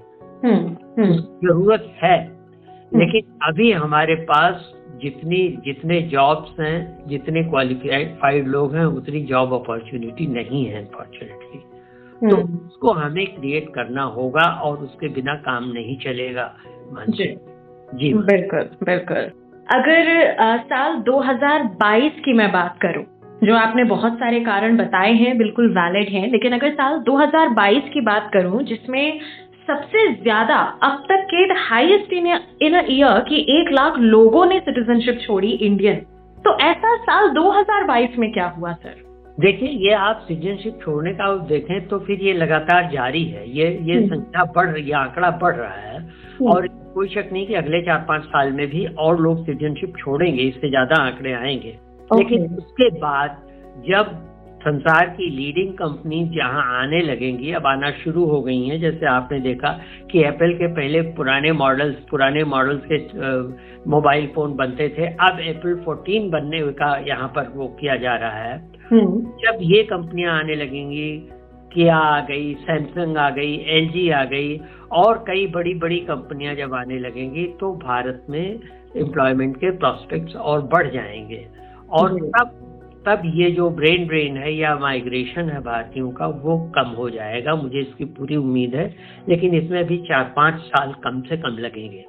हम्म 0.44 0.56
हम्म। 0.56 0.73
ज़रूरत 1.00 1.94
है। 2.04 2.44
लेकिन 2.96 3.40
अभी 3.44 3.72
हमारे 3.72 4.16
पास 4.16 4.74
जितनी 5.02 5.62
जितने 5.66 6.02
जॉब्स 6.02 6.60
हैं 6.60 7.04
जितने 7.08 7.44
क्वालिफाइड 7.44 8.48
लोग 8.48 8.76
हैं 8.76 8.86
उतनी 8.86 9.22
जॉब 9.22 9.54
अपॉर्चुनिटी 9.54 10.28
नहीं 10.28 10.66
है 10.66 10.80
अनफॉर्चुनेटली 10.80 11.60
तो 12.30 12.36
हम्म। 12.36 12.58
उसको 12.58 12.92
हमें 12.92 13.28
क्रिएट 13.28 13.74
करना 13.74 14.04
होगा 14.04 14.46
और 14.46 14.78
उसके 14.78 15.08
बिना 15.08 15.36
काम 15.36 15.64
नहीं 15.72 15.98
चलेगा 15.98 16.56
मानसी 16.92 17.36
जी। 17.94 18.14
बिल्कुल 18.14 18.60
बिल्कुल। 18.60 19.18
अगर 19.74 20.26
अ, 20.26 20.58
साल 20.58 20.96
2022 20.96 22.12
की 22.26 22.34
मैं 22.34 22.52
बात 22.52 22.78
करूँ 22.82 23.04
जो 23.44 23.56
आपने 23.56 23.84
बहुत 23.84 24.14
सारे 24.14 24.40
कारण 24.40 24.78
बताए 24.78 25.14
हैं 25.14 25.38
बिल्कुल 25.38 25.70
वैलिड 25.70 26.10
हैं 26.10 26.32
लेकिन 26.32 26.54
अगर 26.54 26.72
साल 26.72 27.00
2022 27.00 27.90
की 27.94 28.02
बात 28.02 28.30
करूँ 28.34 28.64
जिसमें 28.64 29.20
सबसे 29.68 30.08
ज़्यादा 30.14 30.56
अब 30.84 31.04
तक 31.10 31.26
के 31.26 31.44
हाईएस्ट 31.60 32.14
इन 32.14 32.28
इन 32.62 32.76
ईयर 32.90 33.20
कि 33.20 33.46
एक 33.50 33.72
लाख 33.72 33.98
लोगों 33.98 34.46
ने 34.46 34.60
सिटीजनशिप 34.60 35.20
छोड़ी 35.22 35.52
इंडियन 35.62 35.96
तो 36.38 36.58
ऐसा 36.60 36.96
साल 36.98 37.30
2022 37.30 38.18
में 38.20 38.32
क्या 38.34 38.48
हुआ 38.58 38.72
सर 38.74 39.02
देखिए 39.38 39.70
ये 39.70 39.94
आप 39.94 40.26
सिटीजनशिप 40.28 40.80
छोड़ने 40.82 41.14
का 41.14 41.36
देखें 41.46 41.88
तो 41.88 42.00
फिर 42.00 42.22
ये 42.22 42.34
लगातार 42.34 42.90
जारी 42.92 43.24
है। 43.26 43.50
ये 43.50 43.70
ये 43.82 43.98
हम्म। 43.98 44.08
संख्या 44.08 44.44
बढ़ 44.56 44.70
रही 44.70 44.90
है 44.90 44.96
आंकड़ा 44.96 45.30
बढ़ 45.32 45.56
रहा 45.56 45.74
है। 45.74 46.02
और 46.48 46.68
कोई 46.68 47.08
शक 47.08 47.30
नहीं 47.34 47.46
कि 47.48 47.54
अगले 47.54 47.82
चार 47.82 48.06
पाँच 48.08 48.24
साल 48.24 48.52
में 48.52 48.68
भी 48.68 48.86
और 48.86 49.20
लोग 49.20 49.46
सिटीजनशिप 49.46 49.94
छोड़ेंगे 50.00 50.44
इससे 50.44 50.70
ज़्यादा 50.70 51.02
आंकड़े 51.04 51.34
आएँगे। 51.34 51.78
लेकिन 52.10 52.46
उसके 52.58 52.90
बाद 53.00 53.42
जब 53.88 54.12
संसार 54.64 55.06
की 55.10 55.30
लीडिंग 55.30 55.74
कंपनी 55.74 56.30
जहाँ 56.30 56.82
आने 56.82 57.02
लगेंगी 57.02 57.52
अब 57.52 57.68
आना 57.68 57.92
शुरू 57.92 58.26
हो 58.26 58.42
गई 58.42 58.66
हैं। 58.68 58.80
जैसे 58.80 59.06
आपने 59.06 59.40
देखा 59.40 59.80
कि 60.12 60.24
एप्पल 60.24 60.54
के 60.54 60.68
पहले 60.68 61.02
पुराने 61.02 61.52
मॉडल्स 61.52 61.96
पुराने 61.96 62.44
मॉडल्स 62.44 62.82
के 62.92 62.98
मोबाइल 63.90 64.28
फ़ोन 64.28 64.56
बनते 64.56 64.90
थे। 64.90 65.06
अब 65.06 65.38
एप्पल 65.40 65.76
14 65.76 66.30
बनने 66.32 66.62
का 66.62 67.04
यहाँ 67.08 67.28
पर 67.28 67.52
वो 67.56 67.68
किया 67.68 67.96
जा 67.96 68.16
रहा 68.16 68.44
है। 68.44 68.72
हम्म। 68.92 69.22
जब 69.22 69.58
ये 69.62 69.84
कंपनियाँ 69.84 70.40
आने 70.40 70.56
लगेंगी 70.56 71.30
किया 71.74 71.98
आ 71.98 72.20
गई 72.20 72.54
सैमसंग 72.54 73.18
आ 73.18 73.30
गई 73.30 73.58
एलजी 73.58 74.10
आ 74.10 74.24
गई 74.24 74.62
और 74.92 75.18
कई 75.28 75.48
बड़ी 75.48 75.74
बड़ी 75.74 76.00
कंपनियाँ 76.00 76.56
जब 76.56 76.74
आने 76.74 77.00
लगेंगी 77.00 77.46
तो 77.60 77.76
भारत 77.76 78.26
में 78.30 78.60
एम्प्लॉयमेंट 78.98 79.58
के 79.58 79.72
प्रोस्पेक्ट्स 79.72 80.36
और 80.36 80.62
बढ़ 80.62 80.90
जाएँगे। 80.92 81.48
और 81.90 82.14
जी। 82.14 82.20
तब 83.06 83.22
ये 83.26 83.50
जो 83.52 83.70
ब्रेन 83.70 84.06
ड्रेन 84.08 84.38
है 84.38 84.54
या 84.54 84.76
माइग्रेशन 84.76 85.50
है 85.50 85.60
भारतीयों 85.60 86.12
का, 86.12 86.28
वो 86.28 86.58
कम 86.76 86.96
हो 86.98 87.10
जाएगा। 87.10 87.56
मुझे 87.56 87.80
इसकी 87.80 88.06
पूरी 88.06 88.36
उम्मीद 88.36 88.76
है, 88.76 88.96
लेकिन 89.30 89.54
इसमें 89.54 89.84
भी 89.84 89.98
चार, 89.98 90.24
पाँच 90.36 90.56
साल 90.56 90.94
कम 91.04 91.22
से 91.22 91.38
कम 91.38 91.58
लगेंगे। 91.60 92.04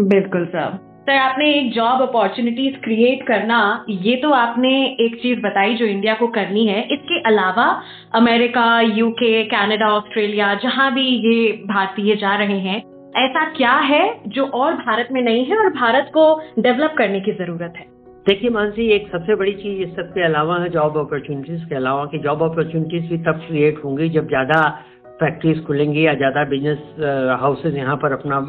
बिल्कुल 0.00 0.44
सर। 0.46 0.78
सर, 1.00 1.16
आपने 1.16 1.48
एक 1.54 1.72
जॉब 1.72 2.02
अपॉर्चुनिटीज़ 2.02 2.74
क्रिएट 2.76 3.22
करना, 3.22 3.84
ये 3.90 4.16
तो 4.16 4.30
आपने 4.30 4.70
एक 5.00 5.18
चीज़ 5.22 5.40
बताई 5.40 5.74
जो 5.74 5.84
इंडिया 5.84 6.14
को 6.14 6.26
करनी 6.26 6.66
है। 6.66 6.82
इसके 6.82 7.20
अलावा 7.20 7.66
अमेरिका 8.14 8.80
यूके 8.80 9.42
कनाडा 9.44 9.88
ऑस्ट्रेलिया 9.88 10.54
जहाँ 10.54 10.92
भी 10.94 11.06
ये 11.28 11.52
भारतीय 11.66 12.16
जा 12.16 12.34
रहे 12.34 12.58
हैं, 12.58 12.78
ऐसा 13.18 13.44
क्या 13.44 13.72
है 13.72 14.02
जो 14.26 14.44
और 14.44 14.74
भारत 14.74 15.08
में 15.12 15.22
नहीं 15.22 15.44
है 15.44 15.56
और 15.56 15.70
भारत 15.70 16.10
को 16.14 16.42
डेवलप 16.58 16.94
करने 16.98 17.20
की 17.20 17.32
ज़रूरत 17.32 17.74
है? 17.76 17.99
देखिए 18.26 18.50
मानसी 18.50 18.86
एक 18.92 19.06
सबसे 19.12 19.34
बड़ी 19.34 19.52
चीज़ 19.52 19.80
इस 19.82 19.94
सब 19.96 20.08
के 20.14 20.22
अलावा 20.24 20.58
है 20.62 20.68
जॉब 20.70 20.96
अपॉर्चुनिटीज़ 20.98 21.64
के 21.68 21.74
अलावा 21.74 22.04
कि 22.06 22.18
जॉब 22.18 22.42
अपॉर्चुनिटीज़ 22.42 23.08
भी 23.10 23.18
तब 23.18 23.40
क्रिएट 23.46 23.80
होंगी 23.84 24.08
जब 24.08 24.26
ज़्यादा 24.28 24.58
फैक्ट्रीज 25.20 25.64
खुलेंगी 25.66 26.06
या 26.06 26.14
ज़्यादा 26.14 26.44
बिज़नेस 26.44 26.82
हाउसेज 27.40 27.76
यहाँ 27.76 27.96
पर 27.96 28.12
अपना 28.12 28.40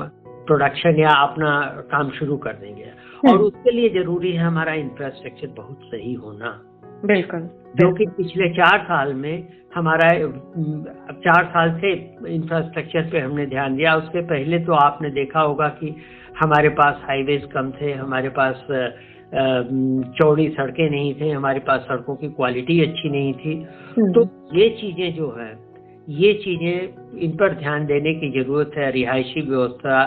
प्रोडक्शन 0.47 0.99
या 0.99 1.13
अपना 1.21 1.51
काम 1.91 2.09
शुरू 2.09 2.37
कर 2.37 2.53
देंगे। 2.53 2.91
और 3.29 3.37
उसके 3.37 3.71
लिए 3.71 3.89
ज़रूरी 3.89 4.31
है 4.31 4.43
हमारा 4.43 4.73
इंफ्रास्ट्रक्चर 4.73 5.47
बहुत 5.57 5.79
सही 5.85 6.13
होना। 6.13 6.49
बिल्कुल। 7.05 7.49
जो 7.71 7.91
कि 7.95 8.05
पिछले 8.17 8.49
चार 8.53 8.79
साल 8.83 9.13
में 9.13 9.47
हमारा 9.75 10.07
चार 11.19 11.45
साल 11.47 11.71
से 11.81 11.91
इंफ्रास्ट्रक्चर 12.29 13.09
पे 13.11 13.19
हमने 13.19 13.45
ध्यान 13.47 13.75
दिया। 13.75 13.95
उसके 13.95 14.21
पहले 14.27 14.59
तो 14.59 14.73
आपने 14.75 15.09
देखा 15.11 15.41
होगा 15.41 15.67
कि 15.77 15.95
हमारे 16.41 16.69
पास 16.79 17.01
हाईवेज 17.03 17.45
कम 17.53 17.71
थे 17.71 17.91
हमारे 17.93 18.29
पास 18.39 18.65
चौड़ी 20.17 20.47
सड़कें 20.49 20.89
नहीं 20.89 21.13
थी 21.15 21.29
हमारे 21.29 21.59
पास 21.67 21.81
सड़कों 21.81 22.15
की 22.15 22.27
क्वालिटी 22.29 22.79
अच्छी 22.81 23.09
नहीं 23.09 23.33
थी। 23.33 23.55
तो 24.13 24.23
ये 24.53 24.69
चीज़ें 24.81 25.13
जो 25.15 25.29
है 25.39 25.51
ये 26.07 26.33
चीज़ें 26.43 27.19
इन 27.19 27.35
पर 27.37 27.55
ध्यान 27.55 27.85
देने 27.85 28.13
की 28.15 28.29
ज़रूरत 28.33 28.71
है। 28.77 28.91
रिहायशी 28.91 29.41
व्यवस्था 29.41 30.03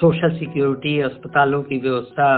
सोशल 0.00 0.36
सिक्योरिटी 0.38 0.98
अस्पतालों 1.02 1.62
की 1.62 1.78
व्यवस्था 1.78 2.28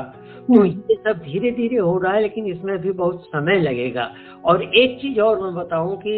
तो 0.42 0.64
ये 0.64 0.94
सब 0.96 1.18
धीरे 1.24 1.50
धीरे 1.52 1.76
हो 1.78 1.98
रहा 1.98 2.12
है 2.12 2.22
लेकिन 2.22 2.46
इसमें 2.46 2.78
भी 2.78 2.92
बहुत 2.92 3.24
समय 3.26 3.58
लगेगा। 3.60 4.10
और 4.44 4.62
एक 4.64 4.98
चीज़ 5.00 5.20
और 5.20 5.40
मैं 5.42 5.54
बताऊँ 5.54 5.96
कि 5.96 6.14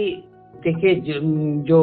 देखिए 0.65 0.95
जो 1.69 1.81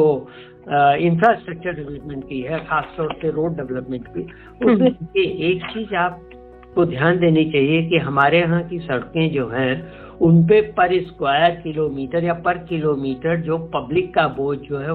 इंफ्रास्ट्रक्चर 1.00 1.72
डेवलपमेंट 1.72 2.24
की 2.24 2.40
है 2.40 2.58
खासतौर 2.66 3.12
से 3.22 3.30
रोड 3.30 3.56
डेवलपमेंट 3.56 4.06
की 4.08 4.22
उसमें 4.64 4.88
एक 5.16 5.62
चीज़ 5.72 5.94
आपको 5.96 6.84
ध्यान 6.86 7.18
देनी 7.18 7.44
चाहिए 7.44 7.82
कि 7.88 7.98
हमारे 8.00 8.38
यहाँ 8.40 8.62
की 8.68 8.78
सड़कें 8.78 9.30
जो 9.32 9.48
हैं 9.48 9.72
उन 10.20 10.42
पे 10.46 10.60
पर 10.72 11.00
स्क्वायर 11.02 11.60
किलोमीटर 11.60 12.24
या 12.24 12.34
पर 12.44 12.58
किलोमीटर 12.64 13.40
जो 13.42 13.58
पब्लिक 13.74 14.14
का 14.14 14.26
बोझ 14.36 14.58
जो 14.58 14.78
है 14.78 14.92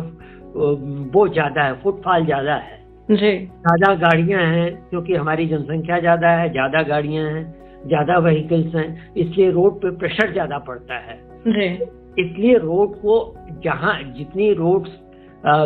वो 1.12 1.28
ज़्यादा 1.28 1.64
है 1.64 1.74
फुटफॉल 1.82 2.26
ज़्यादा 2.26 2.56
है। 2.56 2.86
जी। 3.10 3.32
ज़्यादा 3.38 3.94
गाड़ियाँ 3.98 4.42
हैं 4.44 4.90
क्योंकि 4.90 5.14
हमारी 5.14 5.48
जनसंख्या 5.48 6.00
ज़्यादा 6.00 6.30
है 6.30 6.50
ज़्यादा 6.52 6.82
गाड़ियाँ 6.84 7.26
हैं 7.26 7.44
ज़्यादा 7.88 8.18
व्हीकल्स 8.20 8.76
हैं 8.76 9.14
इसलिए 9.16 9.52
रोड 9.52 9.76
पे 9.82 9.92
प्रेशर 9.98 10.32
ज़्यादा 10.32 10.58
पड़ता 10.68 10.98
है। 11.00 11.18
जी। 11.48 11.68
इसलिए 12.22 12.58
रोड 12.58 12.96
को 12.96 13.16
जहाँ 13.64 13.94
जितनी 14.18 14.54
रोड 14.54 14.88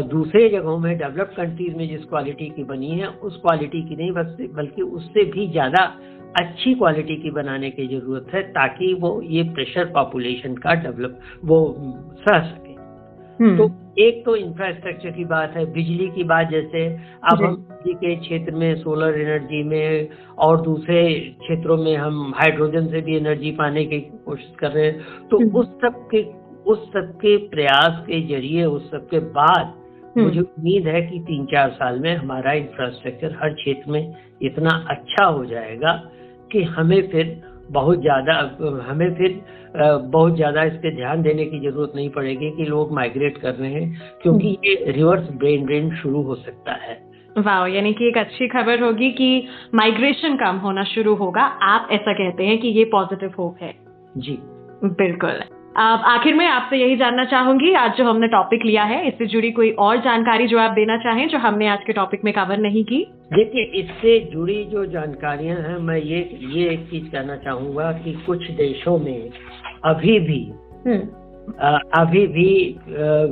दूसरे 0.07 0.47
जगहों 0.49 0.77
में 0.77 0.97
डेवलप्ड 0.97 1.35
कंट्रीज़ 1.35 1.75
में 1.75 1.87
जिस 1.89 2.03
क्वालिटी 2.05 2.49
की 2.49 2.63
बनी 2.63 2.89
है 2.89 3.07
उस 3.07 3.37
क्वालिटी 3.41 3.81
की 3.81 3.95
नहीं 3.95 4.11
बस 4.11 4.35
बल्कि 4.55 4.81
उससे 4.81 5.23
भी 5.31 5.47
ज़्यादा 5.47 5.83
अच्छी 6.39 6.73
क्वालिटी 6.73 7.15
की 7.15 7.31
बनाने 7.31 7.69
की 7.69 7.87
ज़रूरत 7.87 8.27
है 8.33 8.41
ताकि 8.51 8.93
वो 8.93 9.19
ये 9.29 9.43
प्रेशर 9.53 9.85
पॉपुलेशन 9.93 10.55
का 10.55 10.73
डेवलप 10.73 11.19
वो 11.45 11.59
सह 12.19 12.39
सके। 12.39 12.70
तो 13.41 13.69
एक 13.99 14.23
तो 14.25 14.35
इंफ्रास्ट्रक्चर 14.35 15.11
की 15.11 15.23
बात 15.25 15.53
है 15.55 15.65
बिजली 15.73 16.07
की 16.09 16.23
बात 16.23 16.49
जैसे 16.49 16.85
अब 17.31 17.43
हम 17.43 17.55
बिजली 17.55 17.93
के 17.95 18.15
क्षेत्र 18.15 18.51
में 18.53 18.75
सोलर 18.75 19.19
एनर्जी 19.19 19.63
में 19.63 20.09
और 20.37 20.61
दूसरे 20.61 21.03
क्षेत्रों 21.39 21.77
में 21.77 21.95
हम 21.97 22.33
हाइड्रोजन 22.35 22.87
से 22.87 23.01
भी 23.01 23.15
एनर्जी 23.17 23.51
पाने 23.51 23.85
की 23.85 23.99
कोशिश 24.25 24.53
कर 24.59 24.71
रहे 24.71 24.85
हैं 24.85 25.27
तो 25.29 25.39
हम्म। 25.39 25.59
उस 25.59 25.67
सब 25.81 26.07
के 26.11 26.23
उस 26.65 26.87
सब 26.87 27.11
के 27.17 27.35
प्रयास 27.49 28.03
के 28.07 28.21
ज़रिए 28.27 28.65
उस 28.65 28.89
सब 28.91 29.07
के 29.09 29.19
बाद 29.31 29.73
हम्म। 30.07 30.23
मुझे 30.23 30.39
उम्मीद 30.39 30.87
है 30.87 31.01
कि 31.01 31.19
तीन 31.19 31.45
चार 31.45 31.69
साल 31.71 31.99
में 31.99 32.15
हमारा 32.15 32.53
इंफ्रास्ट्रक्चर 32.55 33.37
हर 33.43 33.53
क्षेत्र 33.53 33.91
में 33.91 34.15
इतना 34.41 34.75
अच्छा 34.89 35.25
हो 35.25 35.45
जाएगा 35.45 35.93
कि 36.51 36.63
हमें 36.69 37.01
फिर 37.09 37.39
बहुत 37.71 38.01
ज़्यादा 38.01 38.33
हमें 38.89 39.13
फिर 39.15 39.41
बहुत 39.77 40.35
ज़्यादा 40.35 40.63
इस 40.63 40.73
पर 40.73 40.95
ध्यान 40.95 41.21
देने 41.21 41.45
की 41.45 41.59
ज़रूरत 41.59 41.91
नहीं 41.95 42.09
पड़ेगी 42.09 42.49
कि 42.51 42.65
लोग 42.65 42.91
माइग्रेट 42.91 43.37
कर 43.37 43.53
रहे 43.53 43.71
हैं 43.73 44.17
क्योंकि 44.23 44.47
हम्म। 44.47 44.67
ये 44.67 44.91
रिवर्स 44.91 45.29
ब्रेन 45.33 45.65
ड्रेन 45.65 45.95
शुरू 45.95 46.21
हो 46.21 46.35
सकता 46.35 46.73
है। 46.73 46.99
वाह 47.37 47.65
यानी 47.67 47.93
कि 47.93 48.07
एक 48.07 48.17
अच्छी 48.17 48.47
खबर 48.47 48.81
होगी 48.81 49.11
कि 49.11 49.47
माइग्रेशन 49.75 50.35
कम 50.35 50.57
होना 50.57 50.83
शुरू 50.83 51.15
होगा। 51.15 51.41
आप 51.67 51.87
ऐसा 51.91 52.13
कहते 52.13 52.45
हैं 52.45 52.57
कि 52.57 52.67
ये 52.67 52.83
पॉजिटिव 52.91 53.33
होप 53.37 53.57
है। 53.61 53.73
जी। 54.17 54.37
बिल्कुल। 54.83 55.41
आखिर 55.75 56.33
में 56.33 56.45
आपसे 56.47 56.77
यही 56.77 56.95
जानना 56.97 57.23
चाहूँगी 57.25 57.73
आज 57.75 57.91
जो 57.97 58.03
हमने 58.03 58.27
टॉपिक 58.27 58.65
लिया 58.65 58.83
है 58.83 59.07
इससे 59.07 59.25
जुड़ी 59.25 59.51
कोई 59.51 59.69
और 59.79 59.97
जानकारी 59.97 60.47
जो 60.47 60.57
आप 60.59 60.71
देना 60.71 60.97
चाहें 60.97 61.27
जो 61.29 61.37
हमने 61.37 61.67
आज 61.67 61.83
के 61.87 61.93
टॉपिक 61.93 62.23
में 62.25 62.33
कवर 62.33 62.57
नहीं 62.59 62.83
की 62.83 62.99
देखिए 63.33 63.63
इससे 63.81 64.19
जुड़ी 64.31 64.63
जो 64.65 64.85
जानकारियाँ 64.87 65.57
हैं 65.59 65.77
मैं 65.81 65.97
ये 65.97 66.19
ये 66.49 66.67
एक 66.69 66.85
चीज़ 66.89 67.05
कहना 67.05 67.35
चाहूँगा 67.37 67.91
कि 67.93 68.13
कुछ 68.25 68.49
देशों 68.53 68.97
में 68.99 69.29
अभी 69.85 70.19
भी 70.19 70.43
हम्म। 70.87 70.99
अभी 71.95 72.25
भी 72.27 72.51
आ, 72.71 73.23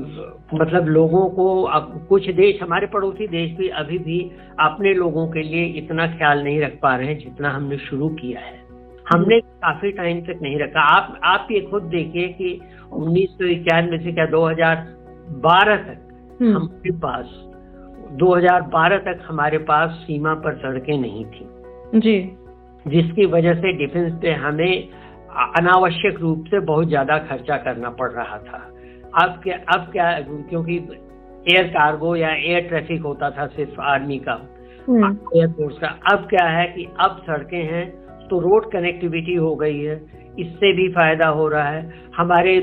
मतलब 0.53 0.88
लोगों 0.89 1.27
को 1.31 1.62
अब 1.63 2.05
कुछ 2.10 2.29
देश 2.36 2.62
हमारे 2.62 2.88
पड़ोसी 2.88 3.27
देश 3.27 3.51
भी 3.58 3.67
अभी 3.77 3.98
भी 4.00 4.19
अपने 4.62 4.93
लोगों 4.93 5.27
के 5.27 5.43
लिए 5.43 5.65
इतना 5.79 6.08
ख्याल 6.08 6.43
नहीं 6.43 6.62
रख 6.62 6.79
पा 6.81 6.96
रहे 6.96 7.08
हैं 7.08 7.19
जितना 7.19 7.50
हमने 7.50 7.77
शुरू 7.79 8.10
किया 8.15 8.39
है 8.39 8.59
हमने 9.10 9.39
काफ़ी 9.39 9.92
टाइम 9.92 10.22
तक 10.22 10.39
नहीं 10.42 10.60
रखा। 10.60 10.82
आप 10.82 11.20
आप 11.24 11.48
ये 11.51 11.62
खुद 11.62 11.84
देखिए 11.84 12.28
कि 12.28 12.60
उन्नीस 12.94 13.30
सौ 13.30 13.46
इक्यानवे 13.46 13.98
से 13.98 14.12
क्या 14.12 14.25
2012 14.25 15.78
तक 15.78 16.38
हम्म। 16.42 16.56
हमारे 16.56 16.92
पास 16.92 17.25
2012 18.20 18.98
तक 18.98 19.20
हमारे 19.28 19.58
पास 19.58 19.89
सीमा 19.92 20.34
पर 20.34 20.56
सड़कें 20.56 20.98
नहीं 20.98 21.25
थी। 21.25 21.50
जी। 22.00 22.38
जिसकी 22.86 23.25
वजह 23.25 23.54
से 23.54 23.72
डिफेंस 23.74 24.13
पे 24.22 24.32
हमें 24.32 24.89
अनावश्यक 25.58 26.20
रूप 26.20 26.46
से 26.48 26.60
बहुत 26.60 26.88
ज़्यादा 26.88 27.18
खर्चा 27.18 27.58
करना 27.58 27.89
पड़ 27.89 28.12
रहा 28.12 28.38
था। 28.38 28.66
अब 29.24 29.39
क्या 29.44 29.58
अब 29.74 29.92
क्या 29.92 30.12
क्योंकि 30.22 30.75
एयर 31.48 31.68
कार्गो 31.68 32.16
या 32.16 32.30
एयर 32.30 32.68
ट्रैफ़िक 32.68 33.01
होता 33.01 33.30
था 33.30 33.48
सिर्फ़ 33.48 33.82
आर्मी 33.82 34.18
का 34.18 34.34
एयरफोर्स 34.89 35.75
हम्म। 35.75 35.88
का। 35.88 35.88
अब 36.13 36.28
क्या 36.30 36.48
है 36.48 36.66
कि 36.68 36.88
अब 37.00 37.22
सड़कें 37.28 37.63
हैं 37.63 37.99
तो 38.29 38.39
रोड 38.39 38.71
कनेक्टिविटी 38.71 39.36
हो 39.36 39.55
गई 39.55 39.79
है 39.79 39.95
इससे 40.39 40.71
भी 40.74 40.88
फ़ायदा 40.93 41.27
हो 41.29 41.48
रहा 41.48 41.69
है 41.69 42.09
हमारे 42.17 42.57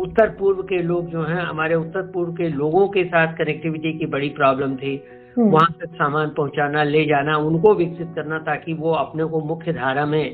उत्तर 0.00 0.28
पूर्व 0.38 0.62
के 0.62 0.82
लोग 0.82 1.10
जो 1.10 1.22
हैं 1.22 1.42
हमारे 1.42 1.74
उत्तर 1.74 2.02
पूर्व 2.12 2.32
के 2.32 2.48
लोगों 2.52 2.86
के 2.88 3.04
साथ 3.04 3.36
कनेक्टिविटी 3.36 3.92
की 3.98 4.06
बड़ी 4.06 4.28
प्रॉब्लम 4.34 4.76
थी 4.76 4.94
हम्म। 5.38 5.50
वहाँ 5.50 5.72
तक 5.80 5.94
सामान 5.94 6.28
पहुंचाना 6.30 6.82
ले 6.84 7.04
जाना 7.04 7.36
उनको 7.44 7.74
विकसित 7.74 8.12
करना 8.14 8.38
ताकि 8.44 8.72
वो 8.74 8.92
अपने 8.96 9.24
को 9.24 9.40
मुख्य 9.44 9.72
धारा 9.72 10.04
में 10.06 10.24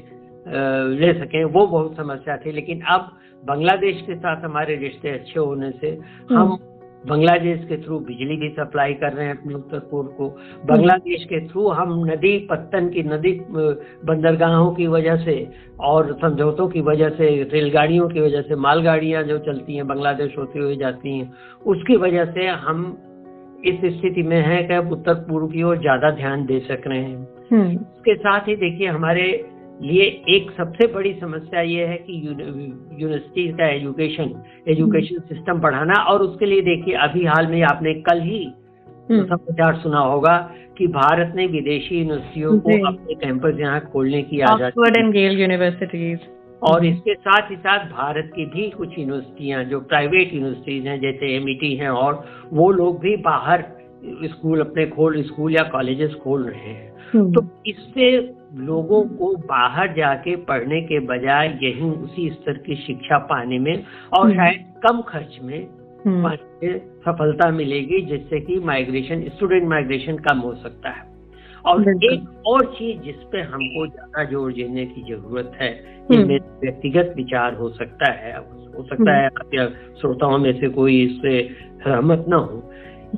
ले 0.96 1.12
सकें 1.14 1.44
वो 1.46 1.66
बहुत 1.66 1.96
समस्या 1.96 2.36
थी 2.36 2.52
लेकिन 2.52 2.80
अब 2.90 3.10
बांग्लादेश 3.42 4.02
के 4.06 4.14
साथ 4.16 4.44
हमारे 4.44 4.76
रिश्ते 4.78 5.10
अच्छे 5.10 5.38
होने 5.40 5.70
से 5.72 5.90
हम 6.30 6.36
हम्म। 6.36 6.56
बांग्लादेश 7.04 7.60
के 7.64 7.76
थ्रू 7.76 7.98
बिजली 7.98 8.36
भी 8.36 8.48
सप्लाई 8.50 8.94
कर 8.94 9.12
रहे 9.12 9.26
हैं 9.26 9.36
अपने 9.36 9.54
उत्तर 9.54 9.78
पूर्व 9.90 10.08
को 10.08 10.28
बांग्लादेश 10.66 11.24
के 11.24 11.40
थ्रू 11.48 11.68
हम 11.70 11.94
नदी 12.04 12.36
पत्तन 12.50 12.88
की 12.88 13.02
नदी 13.04 13.32
बंदरगाहों 14.04 14.70
की 14.74 14.86
वजह 14.86 15.16
से 15.16 15.36
और 15.82 16.12
समझौतों 16.22 16.68
की 16.68 16.80
वजह 16.80 17.08
से 17.10 17.28
रेलगाड़ियों 17.52 18.08
की 18.08 18.20
वजह 18.20 18.42
से 18.42 18.56
मालगाड़ियाँ 18.58 19.22
जो 19.22 19.38
चलती 19.44 19.76
हैं 19.76 19.86
बांग्लादेश 19.86 20.36
होती 20.38 20.58
हुई 20.58 20.76
जाती 20.76 21.18
हैं 21.18 21.32
उसकी 21.66 21.96
वजह 21.96 22.32
से 22.32 22.46
हम 22.60 22.84
इस 23.64 23.80
स्थिति 23.94 24.22
में 24.22 24.40
है 24.42 24.62
कि 24.62 24.74
अब 24.74 24.92
उत्तर 24.92 25.14
पूर्व 25.24 25.46
की 25.46 25.62
ओर 25.62 25.78
ज़्यादा 25.78 26.10
ध्यान 26.10 26.44
दे 26.46 26.58
सक 26.60 26.82
रहे 26.86 27.00
हैं 27.00 27.28
हम्म। 27.52 27.70
इसके 27.70 28.14
साथ 28.16 28.48
ही 28.48 28.56
देखिए 28.56 28.86
हमारे 28.88 29.24
लिए 29.80 30.04
एक 30.28 30.50
सबसे 30.50 30.86
बड़ी 30.86 31.12
समस्या 31.20 31.60
ये 31.60 31.84
है 31.86 31.96
कि 31.96 32.22
यूनिवर्सिटी 32.26 33.48
का 33.48 33.68
एजुकेशन 33.68 34.32
एजुकेशन 34.68 35.20
सिस्टम 35.28 35.60
बढ़ाना 35.60 36.02
और 36.02 36.22
उसके 36.22 36.46
लिए 36.46 36.62
देखिए 36.62 36.94
अभी 36.94 37.24
हाल 37.24 37.46
में 37.46 37.62
आपने 37.62 37.94
कल 37.94 38.20
ही 38.20 38.44
हम्म। 39.10 39.24
समाचार 39.24 39.76
सुना 39.76 39.98
होगा 39.98 40.36
कि 40.78 40.86
भारत 40.86 41.32
ने 41.36 41.46
विदेशी 41.46 41.98
यूनिवर्सिटियों 41.98 42.58
को 42.58 42.86
अपने 42.86 43.14
कैंपस 43.14 43.60
यहाँ 43.60 43.80
खोलने 43.80 44.22
की 44.22 44.40
आज़ादी 44.40 45.42
यूनिवर्सिटीज 45.42 46.18
और 46.62 46.86
इसके 46.86 47.14
साथ 47.14 47.50
ही 47.50 47.56
साथ 47.56 47.84
भारत 47.86 48.30
की 48.36 48.44
भी 48.46 48.68
कुछ 48.70 48.98
यूनिवर्सिटियाँ 48.98 49.64
जो 49.64 49.80
प्राइवेट 49.80 50.34
यूनिवर्सिटीज 50.34 50.86
हैं 50.86 51.00
जैसे 51.00 51.34
एम 51.36 51.46
हैं 51.80 51.88
और 51.88 52.24
वो 52.52 52.70
लोग 52.72 53.00
भी 53.00 53.16
बाहर 53.16 53.64
स्कूल 54.04 54.60
अपने 54.60 54.86
खोल 54.86 55.22
स्कूल 55.22 55.54
या 55.54 55.62
कॉलेजेस 55.62 56.14
खोल 56.14 56.44
रहे 56.44 56.68
हैं। 56.68 56.92
हम्म। 57.14 57.32
तो 57.32 57.44
इससे 57.66 58.10
लोगों 58.58 59.02
को 59.08 59.34
बाहर 59.48 59.92
जाके 59.94 60.34
पढ़ने 60.44 60.80
के 60.80 60.98
बजाय 61.06 61.48
यही 61.62 61.90
उसी 62.02 62.28
स्तर 62.30 62.56
की 62.58 62.76
शिक्षा 62.76 63.18
पाने 63.26 63.58
में 63.58 63.74
और 63.74 64.24
हम्म। 64.24 64.34
शायद 64.34 64.64
कम 64.82 65.00
खर्च 65.02 65.38
में 65.42 65.60
हम्म। 66.06 66.34
सफलता 67.00 67.50
मिलेगी 67.50 68.00
जिससे 68.02 68.40
कि 68.40 68.58
माइग्रेशन 68.64 69.22
स्टूडेंट 69.28 69.68
माइग्रेशन 69.68 70.16
कम 70.18 70.38
हो 70.38 70.54
सकता 70.54 70.90
है। 70.90 71.08
और 71.64 71.88
एक 72.04 72.46
और 72.46 72.64
चीज़ 72.66 73.00
जिसपे 73.00 73.40
हमको 73.42 73.86
ज़्यादा 73.86 74.24
ज़ोर 74.24 74.52
देने 74.52 74.84
की 74.86 75.02
ज़रूरत 75.02 75.52
है 75.60 75.70
इनमें 76.12 76.38
व्यक्तिगत 76.60 77.12
विचार 77.16 77.54
हो 77.54 77.68
सकता 77.70 78.12
है 78.12 78.36
हो 78.36 78.82
सकता 78.82 79.16
है 79.16 79.28
श्रोताओं 80.00 80.38
में 80.38 80.52
से 80.60 80.68
कोई 80.68 81.02
इससे 81.04 81.42
सहमत 81.84 82.24
न 82.28 82.32
हो। 82.32 82.62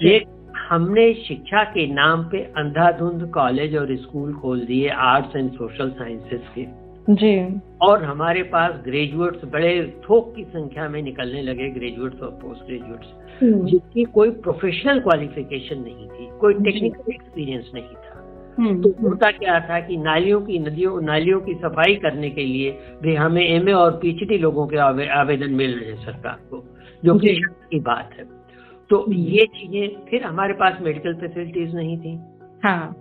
एक 0.07 0.27
हमने 0.69 1.15
शिक्षा 1.15 1.65
के 1.65 1.93
नाम 1.93 2.25
पे 2.25 2.39
अंधाधुंध 2.39 3.31
कॉलेज 3.31 3.77
और 3.77 3.97
स्कूल 3.97 4.35
खोल 4.35 4.61
दिए 4.61 4.89
आर्ट्स 4.89 5.37
एंड 5.37 5.51
सोशल 5.53 5.91
साइंसेस 5.91 6.43
के। 6.59 6.67
जी। 7.15 7.61
और 7.83 8.05
हमारे 8.05 8.43
पास 8.43 8.75
ग्रेजुएट्स 8.85 9.45
बड़े 9.45 10.01
थोक 10.11 10.35
की 10.37 10.45
संख्या 10.45 10.89
में 10.89 11.03
निकलने 11.03 11.43
लगे 11.43 11.71
ग्रेजुएट्स 11.71 12.21
और 12.21 12.29
पोस्ट 12.29 12.67
ग्रेजुएट्स। 12.67 13.07
जिसकी 13.65 14.05
कोई 14.05 14.31
प्रोफेशनल 14.31 15.01
क्वालिफिकेशन 15.01 15.81
नहीं 15.81 16.09
थी 16.09 16.39
कोई 16.39 16.55
टेक्निकल 16.55 17.13
एक्सपीरियंस 17.13 17.71
नहीं 17.75 17.85
था। 17.85 18.19
हम्म, 18.59 18.83
तो। 18.83 19.09
होता 19.09 19.31
क्या 19.31 19.61
था 19.61 19.81
कि 19.81 19.97
नालियों 19.97 20.41
की 20.41 20.59
नदियों 20.59 21.03
नालियों 21.03 21.41
की 21.41 21.55
सफ़ाई 21.55 21.95
करने 21.95 22.31
के 22.31 22.45
लिए 22.45 22.79
भी 23.03 23.15
हमें 23.15 23.49
एमए 23.49 23.73
और 23.73 23.91
पीएचडी 23.91 24.39
लोगों 24.39 24.67
के 24.67 24.77
आवेदन 25.07 25.51
मिल 25.51 25.79
रहे 25.79 25.93
हैं 25.93 26.05
सरकार 26.05 26.39
को 26.51 26.65
जो। 27.05 27.15
कि 27.15 27.43
की 27.71 27.81
बात 27.81 28.11
है। 28.19 28.42
तो 28.93 29.05
ये 29.13 29.47
चीज़ें 29.47 30.05
फिर 30.11 30.23
हमारे 30.23 30.53
पास 30.53 30.79
मेडिकल 30.83 31.15
फैसिलिटीज़ 31.15 31.77
नहीं 31.77 31.97
थी। 31.99 32.19
हाँ। 32.65 32.97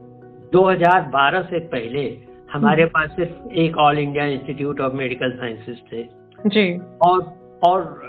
2012 0.54 1.42
से 1.42 1.60
पहले 1.60 2.18
हमारे 2.54 2.84
हम्म। 2.84 2.92
पास 2.92 3.10
सिर्फ़ 3.10 3.54
एक 3.54 3.78
All 3.78 3.98
India 4.00 4.26
Institute 4.26 4.82
of 4.82 4.94
Medical 4.94 5.32
Sciences 5.32 5.82
थे। 5.94 6.04
जी। 6.50 6.80
और 7.02 7.42
और 7.64 8.02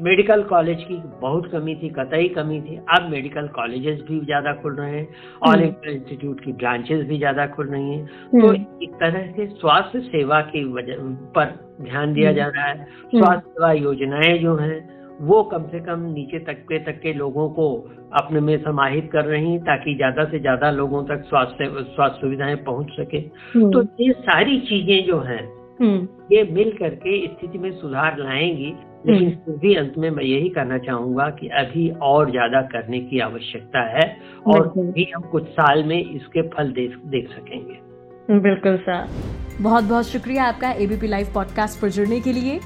मेडिकल 0.00 0.42
कॉलेज 0.42 0.84
की 0.84 0.96
बहुत 1.20 1.50
कमी 1.52 1.74
थी 1.74 1.88
कतई 1.88 2.28
कमी 2.28 2.60
थी। 2.60 2.76
अब 2.76 3.08
मेडिकल 3.10 3.48
कॉलेजेस 3.48 4.00
भी 4.00 4.20
ज़्यादा 4.20 4.52
खुल 4.52 4.74
रहे 4.74 4.90
हैं 4.90 5.08
ऑल 5.42 5.62
इंडिया 5.62 5.92
इंस्टीट्यूट 5.92 6.40
की 6.44 6.52
ब्रांचेस 6.52 7.06
भी 7.06 7.18
ज़्यादा 7.18 7.46
खुल 7.46 7.66
रही 7.66 7.90
हैं। 7.90 8.06
तो 8.06 8.46
हम्म। 8.46 8.82
एक 8.82 8.94
तरह 8.94 9.32
से 9.32 9.46
स्वास्थ्य 9.46 10.00
सेवा 10.00 10.40
की 10.40 10.64
वजह 10.64 10.96
पर 11.36 11.54
ध्यान 11.82 12.12
दिया 12.12 12.28
हम्म। 12.28 12.36
जा 12.36 12.46
रहा 12.46 12.66
है। 12.66 12.84
स्वास्थ्य 12.84 13.50
सेवा 13.50 13.72
योजनाएँ 13.72 14.38
जो 14.38 14.56
हैं 14.56 14.96
वो 15.20 15.42
कम 15.42 15.62
से 15.62 15.80
कम 15.80 16.00
नीचे 16.00 16.38
तबके 16.38 16.78
तक 16.78 17.00
के 17.00 17.12
लोगों 17.12 17.48
को 17.50 17.68
अपने 18.12 18.40
में 18.40 18.56
समाहित 18.62 19.08
कर 19.12 19.24
रही 19.24 19.58
ताकि 19.58 19.94
ज़्यादा 19.94 20.24
से 20.24 20.38
ज़्यादा 20.38 20.70
लोगों 20.70 21.02
तक 21.04 21.24
स्वास्थ्य 21.28 21.66
स्वास्थ्य 21.66 22.20
सुविधाएँ 22.20 22.56
पहुँच 22.56 22.90
सके। 22.90 23.18
हम्म। 23.54 23.70
तो 23.70 23.82
ये 24.00 24.12
सारी 24.12 24.60
चीज़ें 24.60 25.06
जो 25.06 25.20
हैं 25.20 25.42
हम्म। 25.80 26.08
ये 26.32 26.42
मिल 26.52 26.70
करके 26.70 27.26
स्थिति 27.26 27.58
में 27.58 27.70
सुधार 27.70 28.18
लाएँगी। 28.18 28.74
लेकिन 29.06 29.28
हम्म। 29.28 29.36
फिर 29.36 29.56
भी 29.56 29.74
अंत 29.74 29.94
में 29.98 30.10
मैं 30.10 30.24
यही 30.24 30.48
कहना 30.48 30.78
चाहूँगा 30.78 31.28
कि 31.30 31.48
अभी 31.48 31.88
और 32.02 32.30
ज़्यादा 32.30 32.62
करने 32.62 33.00
की 33.00 33.20
आवश्यकता 33.20 33.82
है 33.88 34.16
और 34.46 34.72
भी 34.76 35.04
हम 35.16 35.22
कुछ 35.22 35.44
साल 35.44 35.84
में 35.84 35.98
इसके 35.98 36.42
फल 36.42 36.72
देख 36.72 36.96
देख 37.06 37.28
सकेंगे। 37.28 38.40
बिल्कुल 38.40 38.76
सर। 38.76 39.06
बहुत 39.62 39.84
बहुत 39.84 40.06
शुक्रिया 40.06 40.44
आपका 40.44 40.70
एबीपी 40.70 41.06
लाइव 41.06 41.26
पॉडकास्ट 41.34 41.80
पर 41.82 41.88
जुड़ने 41.88 42.20
के 42.20 42.32
लिए। 42.32 42.58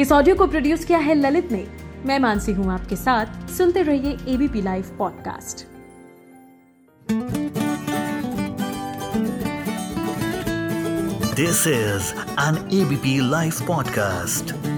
इस 0.00 0.12
ऑडियो 0.12 0.34
को 0.36 0.46
प्रोड्यूस 0.46 0.84
किया 0.84 0.98
है 0.98 1.14
ललित 1.14 1.52
ने। 1.52 1.64
मैं 2.06 2.18
मानसी 2.18 2.52
हूँ 2.52 2.72
आपके 2.72 2.96
साथ। 2.96 3.48
सुनते 3.48 3.82
रहिए 3.82 4.18
ABP 4.28 4.62
live 4.62 4.94
podcast 4.98 5.66
this 11.36 11.66
is 11.66 12.12
an 12.40 12.68
ABP 12.72 13.30
live 13.30 13.52
podcast 13.66 14.75